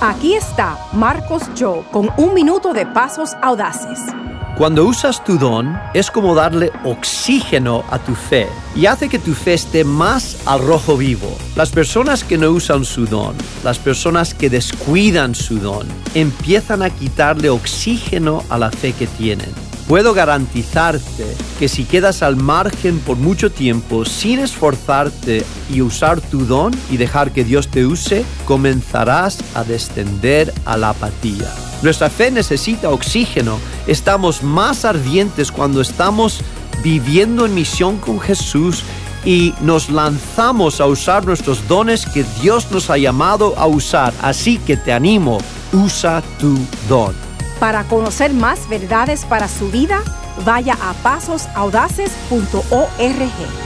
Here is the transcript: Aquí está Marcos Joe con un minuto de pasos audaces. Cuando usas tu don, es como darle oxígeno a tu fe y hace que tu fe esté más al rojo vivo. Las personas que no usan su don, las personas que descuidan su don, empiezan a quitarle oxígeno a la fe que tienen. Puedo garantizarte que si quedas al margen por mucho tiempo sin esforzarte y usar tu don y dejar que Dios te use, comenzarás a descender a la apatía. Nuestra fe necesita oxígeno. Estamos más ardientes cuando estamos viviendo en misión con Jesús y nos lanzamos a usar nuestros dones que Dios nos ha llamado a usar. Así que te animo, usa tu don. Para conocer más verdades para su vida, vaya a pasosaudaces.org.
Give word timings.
Aquí 0.00 0.34
está 0.34 0.76
Marcos 0.92 1.44
Joe 1.58 1.82
con 1.90 2.10
un 2.18 2.34
minuto 2.34 2.74
de 2.74 2.84
pasos 2.84 3.30
audaces. 3.40 3.98
Cuando 4.58 4.84
usas 4.84 5.24
tu 5.24 5.38
don, 5.38 5.74
es 5.94 6.10
como 6.10 6.34
darle 6.34 6.70
oxígeno 6.84 7.82
a 7.90 7.98
tu 7.98 8.14
fe 8.14 8.46
y 8.74 8.84
hace 8.84 9.08
que 9.08 9.18
tu 9.18 9.32
fe 9.32 9.54
esté 9.54 9.84
más 9.84 10.36
al 10.44 10.60
rojo 10.60 10.98
vivo. 10.98 11.34
Las 11.56 11.70
personas 11.70 12.24
que 12.24 12.36
no 12.36 12.50
usan 12.50 12.84
su 12.84 13.06
don, 13.06 13.34
las 13.64 13.78
personas 13.78 14.34
que 14.34 14.50
descuidan 14.50 15.34
su 15.34 15.58
don, 15.60 15.86
empiezan 16.14 16.82
a 16.82 16.90
quitarle 16.90 17.48
oxígeno 17.48 18.44
a 18.50 18.58
la 18.58 18.70
fe 18.70 18.92
que 18.92 19.06
tienen. 19.06 19.65
Puedo 19.88 20.14
garantizarte 20.14 21.24
que 21.60 21.68
si 21.68 21.84
quedas 21.84 22.22
al 22.22 22.34
margen 22.34 22.98
por 22.98 23.16
mucho 23.16 23.52
tiempo 23.52 24.04
sin 24.04 24.40
esforzarte 24.40 25.44
y 25.72 25.80
usar 25.80 26.20
tu 26.20 26.44
don 26.44 26.74
y 26.90 26.96
dejar 26.96 27.30
que 27.30 27.44
Dios 27.44 27.68
te 27.68 27.86
use, 27.86 28.24
comenzarás 28.46 29.38
a 29.54 29.62
descender 29.62 30.52
a 30.64 30.76
la 30.76 30.90
apatía. 30.90 31.52
Nuestra 31.82 32.10
fe 32.10 32.32
necesita 32.32 32.90
oxígeno. 32.90 33.58
Estamos 33.86 34.42
más 34.42 34.84
ardientes 34.84 35.52
cuando 35.52 35.80
estamos 35.80 36.40
viviendo 36.82 37.46
en 37.46 37.54
misión 37.54 37.98
con 37.98 38.18
Jesús 38.18 38.82
y 39.24 39.54
nos 39.60 39.88
lanzamos 39.90 40.80
a 40.80 40.86
usar 40.86 41.24
nuestros 41.26 41.68
dones 41.68 42.06
que 42.06 42.24
Dios 42.40 42.72
nos 42.72 42.90
ha 42.90 42.98
llamado 42.98 43.54
a 43.56 43.66
usar. 43.66 44.12
Así 44.20 44.58
que 44.58 44.76
te 44.76 44.92
animo, 44.92 45.38
usa 45.72 46.22
tu 46.40 46.58
don. 46.88 47.25
Para 47.60 47.84
conocer 47.84 48.34
más 48.34 48.68
verdades 48.68 49.24
para 49.24 49.48
su 49.48 49.70
vida, 49.70 50.02
vaya 50.44 50.76
a 50.80 50.92
pasosaudaces.org. 51.02 53.65